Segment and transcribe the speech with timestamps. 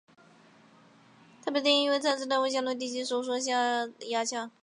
[1.43, 4.51] 它被定义为产生单位相对体积收缩所需的压强。